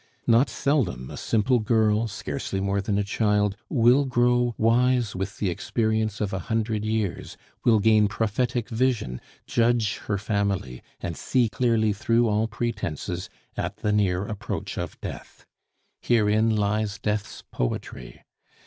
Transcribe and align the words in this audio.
Not 0.25 0.49
seldom 0.49 1.11
a 1.11 1.15
simple 1.15 1.59
girl, 1.59 2.07
scarcely 2.07 2.59
more 2.59 2.81
than 2.81 2.97
a 2.97 3.03
child, 3.03 3.55
will 3.69 4.05
grow 4.05 4.55
wise 4.57 5.15
with 5.15 5.37
the 5.37 5.51
experience 5.51 6.19
of 6.19 6.33
a 6.33 6.39
hundred 6.49 6.83
years, 6.83 7.37
will 7.63 7.77
gain 7.79 8.07
prophetic 8.07 8.67
vision, 8.67 9.21
judge 9.45 9.97
her 10.07 10.17
family, 10.17 10.81
and 11.01 11.15
see 11.15 11.49
clearly 11.49 11.93
through 11.93 12.27
all 12.27 12.47
pretences, 12.47 13.29
at 13.55 13.77
the 13.77 13.91
near 13.91 14.25
approach 14.25 14.75
of 14.75 14.99
Death. 15.01 15.45
Herein 16.01 16.55
lies 16.55 16.97
Death's 16.97 17.43
poetry. 17.51 18.23